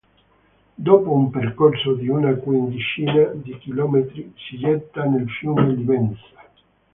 [0.75, 6.23] Dopo un percorso di una quindicina di chilometri si getta nel fiume Livenza.